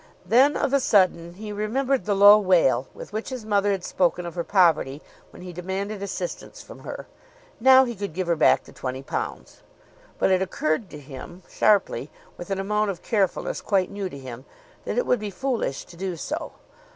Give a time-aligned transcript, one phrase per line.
[0.25, 4.25] Then, of a sudden, he remembered the low wail with which his mother had spoken
[4.25, 7.05] of her poverty when he demanded assistance from her.
[7.59, 9.59] Now he could give her back the £20.
[10.17, 14.45] But it occurred to him sharply, with an amount of carefulness quite new to him,
[14.85, 16.53] that it would be foolish to do so.